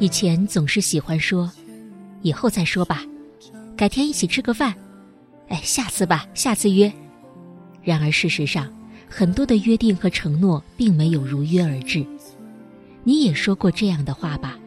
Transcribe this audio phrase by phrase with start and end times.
[0.00, 1.50] 以前总是喜欢说，
[2.22, 3.02] 以后再说吧，
[3.76, 4.74] 改天一起吃个饭，
[5.48, 6.90] 哎，下次吧，下次约。
[7.82, 8.70] 然而事实上，
[9.08, 12.04] 很多的约定和承诺并没有如约而至。
[13.04, 14.58] 你也说过这样的话吧？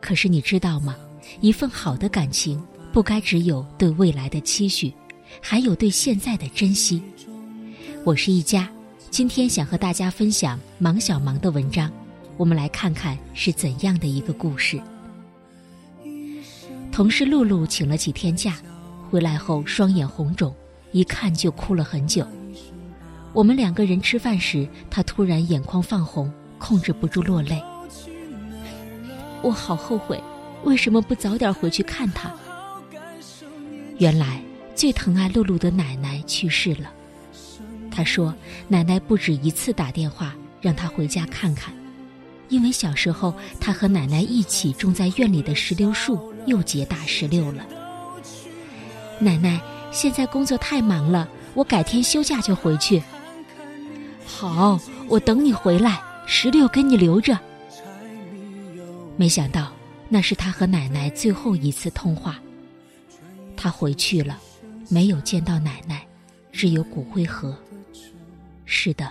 [0.00, 0.96] 可是你知道吗？
[1.40, 4.92] 一份好的感情，不该只有对未来的期许，
[5.40, 7.00] 还有对现在的珍惜。
[8.04, 8.68] 我是一家，
[9.10, 11.90] 今天想和大家分享芒小芒的文章。
[12.36, 14.80] 我们来看看是怎样的一个故事。
[16.92, 18.56] 同事露露请了几天假，
[19.10, 20.54] 回来后双眼红肿，
[20.92, 22.26] 一看就哭了很久。
[23.36, 27.62] 我们两个人吃饭时，她突然眼眶泛红，控制不住落泪。
[29.42, 30.18] 我好后悔，
[30.64, 32.32] 为什么不早点回去看她？
[33.98, 34.40] 原来
[34.74, 36.90] 最疼爱露露的奶奶去世了。
[37.90, 38.34] 她说，
[38.68, 41.74] 奶奶不止一次打电话让她回家看看。
[42.48, 47.66] 因为小时候，他和奶奶一起种在院里的石榴树又结大石榴了。
[49.18, 49.60] 奶奶，
[49.92, 53.02] 现在工作太忙了，我改天休假就回去。
[54.26, 57.38] 好，我等你回来，石榴给你留着。
[59.16, 59.72] 没想到，
[60.08, 62.38] 那是他和奶奶最后一次通话。
[63.56, 64.38] 他回去了，
[64.90, 66.06] 没有见到奶奶，
[66.52, 67.56] 只有骨灰盒。
[68.66, 69.10] 是的，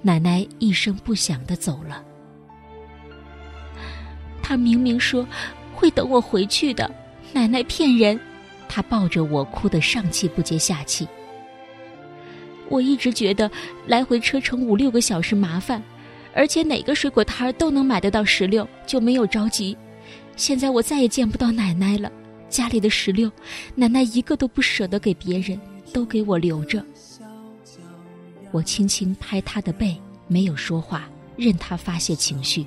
[0.00, 2.02] 奶奶一声不响的走了。
[4.42, 5.26] 他明明说
[5.74, 6.90] 会等我回去的，
[7.32, 8.18] 奶奶骗人。
[8.66, 11.06] 他抱着我哭得上气不接下气。
[12.74, 13.48] 我一直觉得
[13.86, 15.80] 来回车程五六个小时麻烦，
[16.34, 19.76] 而且哪个水果摊儿都能买得到石榴，就没有着急。
[20.34, 22.10] 现在我再也见不到奶奶了，
[22.48, 23.30] 家里的石榴，
[23.76, 25.56] 奶奶一个都不舍得给别人，
[25.92, 26.84] 都给我留着。
[28.50, 29.96] 我轻轻拍她的背，
[30.26, 32.66] 没有说话，任她发泄情绪。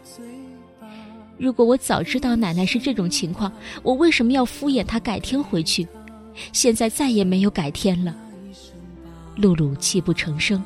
[1.38, 3.52] 如果我早知道奶奶是这种情况，
[3.84, 5.86] 我为什么要敷衍她改天回去？
[6.54, 8.16] 现在再也没有改天了。
[9.38, 10.62] 露露泣不成声，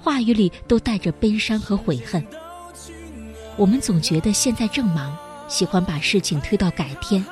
[0.00, 2.24] 话语里都带着悲伤和悔恨。
[3.56, 5.14] 我们总觉得现在正忙，
[5.48, 7.22] 喜欢把事情推到改天，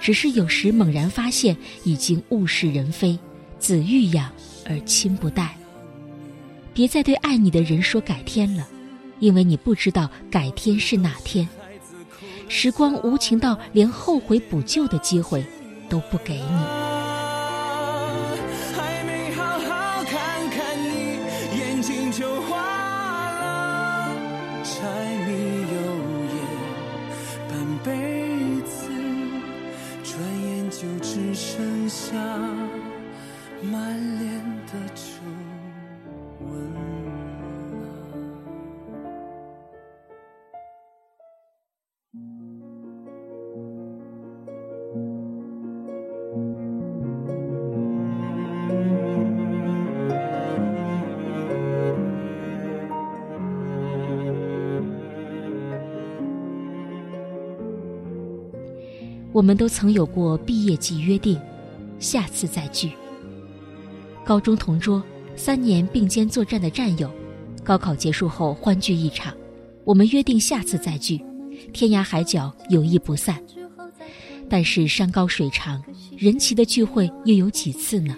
[0.00, 3.18] 只是有时猛然发现已经物是人非，
[3.58, 4.30] 子欲养
[4.64, 5.56] 而亲不待。
[6.72, 8.68] 别再对爱你的人说改天了，
[9.18, 11.48] 因为你不知道改天是哪天。
[12.48, 15.44] 时光无情到连后悔补救的机会
[15.88, 16.95] 都不给你。
[24.68, 24.82] 柴
[25.26, 25.30] 米
[25.62, 25.76] 油
[26.34, 26.36] 盐
[27.48, 27.54] 半
[27.84, 27.88] 辈
[28.62, 28.90] 子，
[30.02, 30.12] 转
[30.42, 32.16] 眼就只剩下
[33.62, 34.26] 满脸
[34.66, 35.15] 的愁。
[59.36, 61.38] 我们都曾有过毕业季约定，
[61.98, 62.90] 下次再聚。
[64.24, 65.02] 高中同桌，
[65.36, 67.10] 三年并肩作战的战友，
[67.62, 69.36] 高考结束后欢聚一场，
[69.84, 71.20] 我们约定下次再聚，
[71.70, 73.38] 天涯海角友谊不散。
[74.48, 75.84] 但是山高水长，
[76.16, 78.16] 人齐的聚会又有几次呢？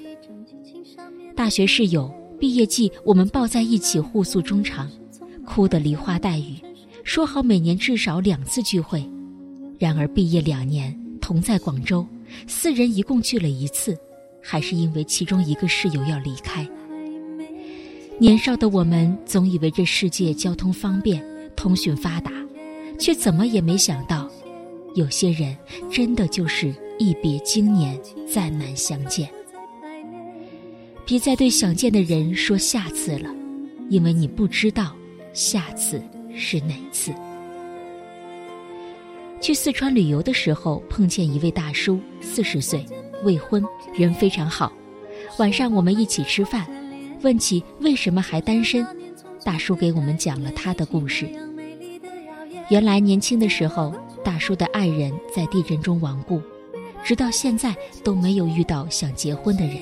[1.35, 2.09] 大学室友，
[2.39, 4.89] 毕业季我们抱在一起互诉衷肠，
[5.45, 6.55] 哭得梨花带雨，
[7.03, 9.05] 说好每年至少两次聚会，
[9.81, 10.97] 然而毕业两年。
[11.28, 12.06] 同在广州，
[12.47, 13.94] 四人一共聚了一次，
[14.41, 16.66] 还是因为其中一个室友要离开。
[18.19, 21.23] 年少的我们总以为这世界交通方便，
[21.55, 22.32] 通讯发达，
[22.99, 24.26] 却怎么也没想到，
[24.94, 25.55] 有些人
[25.91, 29.29] 真的就是一别经年，再难相见。
[31.05, 33.29] 别再对想见的人说下次了，
[33.91, 34.97] 因为你不知道
[35.35, 36.02] 下次
[36.35, 37.12] 是哪次。
[39.40, 42.85] 去四川旅游的时候，碰见一位大叔，四十岁，
[43.23, 43.64] 未婚，
[43.94, 44.73] 人非常好。
[45.38, 46.67] 晚上我们一起吃饭，
[47.23, 48.85] 问起为什么还单身，
[49.44, 51.29] 大叔给我们讲了他的故事。
[52.69, 53.94] 原来年轻的时候，
[54.25, 56.43] 大叔的爱人在地震中亡故，
[57.05, 59.76] 直到现在都没有遇到想结婚的人。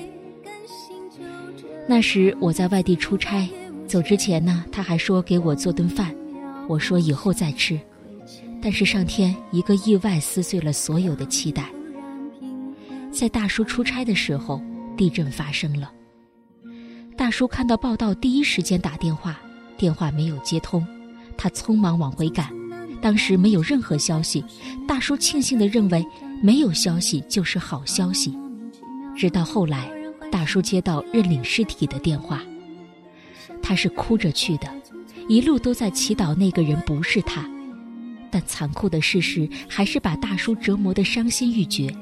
[1.87, 3.49] 那时我在外地出差，
[3.87, 6.15] 走之前呢，他还说给我做顿饭，
[6.67, 7.79] 我说以后再吃。
[8.69, 11.69] 但是上天一个意外撕碎了所有的期待。
[13.09, 14.61] 在大叔出差的时候，
[14.97, 15.89] 地震发生了。
[17.15, 19.39] 大叔看到报道，第一时间打电话，
[19.77, 20.85] 电话没有接通，
[21.37, 22.53] 他匆忙往回赶。
[23.01, 24.43] 当时没有任何消息，
[24.85, 26.05] 大叔庆幸地认为
[26.43, 28.37] 没有消息就是好消息。
[29.15, 29.89] 直到后来，
[30.29, 32.41] 大叔接到认领尸体的电话，
[33.63, 34.67] 他是哭着去的，
[35.29, 37.49] 一路都在祈祷那个人不是他。
[38.31, 41.93] 但残酷的事实还是把大叔折磨得伤心欲绝。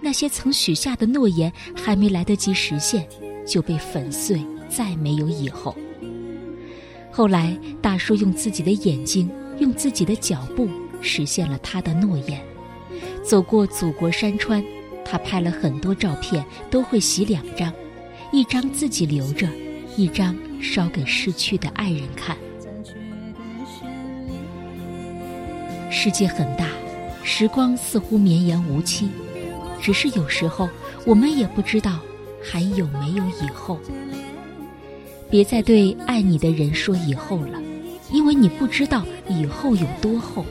[0.00, 3.06] 那些曾许下的诺言还没来得及实现，
[3.46, 5.76] 就被粉碎，再没有以后。
[7.10, 9.30] 后来，大叔用自己的眼睛。
[9.58, 10.70] 用自己的脚步
[11.02, 12.42] 实现了他的诺言，
[13.22, 14.64] 走过祖国山川，
[15.04, 17.70] 他拍了很多照片，都会洗两张，
[18.32, 19.46] 一张自己留着，
[19.98, 22.34] 一张烧给逝去的爱人看。
[26.02, 26.66] 世界很大，
[27.22, 29.10] 时光似乎绵延无期，
[29.82, 30.66] 只是有时候
[31.04, 31.98] 我们也不知道
[32.42, 33.78] 还有没有以后。
[35.28, 37.60] 别再对爱你的人说以后了。
[38.10, 40.42] 因为你不知道以后有多厚，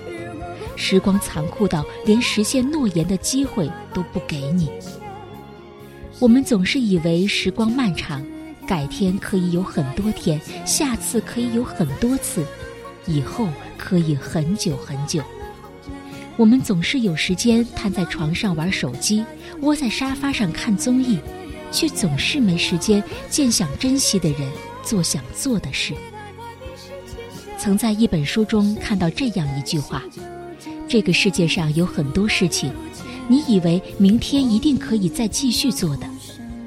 [0.76, 4.70] 时光残酷到连实现诺言的机会都不给你。
[6.20, 8.24] 我们总是以为时光漫长，
[8.68, 12.46] 改天可以有很多天，下次可以有很多次，
[13.08, 13.48] 以后
[13.80, 15.24] 可以很久很久。
[16.40, 19.26] 我们总是有时间瘫在床上玩手机，
[19.60, 21.20] 窝在沙发上看综艺，
[21.70, 24.50] 却总是没时间见想珍惜的人，
[24.82, 25.94] 做想做的事。
[27.58, 30.02] 曾在一本书中看到这样一句话：
[30.88, 32.72] 这个世界上有很多事情，
[33.28, 36.08] 你以为明天一定可以再继续做的；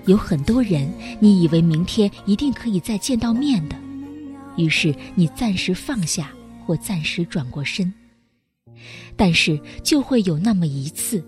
[0.05, 0.87] 有很多人，
[1.19, 3.77] 你以为明天一定可以再见到面的。
[4.59, 6.31] 于是你暂时放下，
[6.67, 7.91] 或暂时转过身。
[9.17, 11.23] 但是就会有那么一次，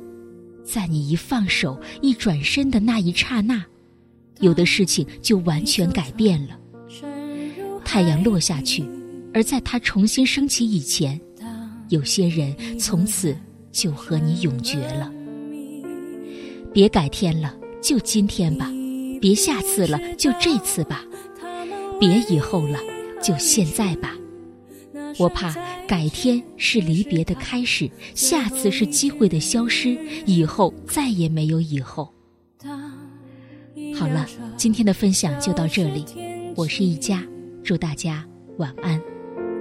[0.65, 3.65] 在你一放手、一转身的那一刹那，
[4.41, 6.59] 有的事情就完全改变了。
[7.85, 8.85] 太阳落下去。
[9.37, 11.21] 而在它重新升起以前，
[11.89, 13.37] 有些人从此
[13.73, 15.13] 就和你永绝了。
[16.73, 17.53] 别改天了，
[17.83, 18.67] 就今天吧；
[19.21, 21.05] 别下次了，就这次吧；
[21.99, 22.79] 别以后了，
[23.21, 24.17] 就现在吧。
[25.19, 25.55] 我怕
[25.87, 29.97] 改天是离别的开始，下次是机会的消失，
[30.27, 32.13] 以后再也没有以后。
[33.95, 34.27] 好了，
[34.57, 36.05] 今天的分享就到这里，
[36.57, 37.23] 我是一佳，
[37.63, 38.25] 祝大家
[38.59, 39.01] 晚安。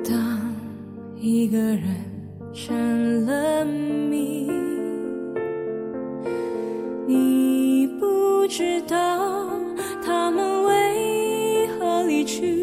[0.03, 0.53] 当
[1.19, 1.83] 一个人
[2.53, 4.49] 成了谜，
[7.07, 9.49] 你不知道
[10.03, 12.62] 他们为何离去，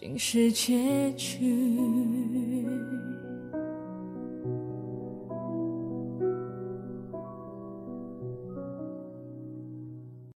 [0.00, 1.46] 竟是结局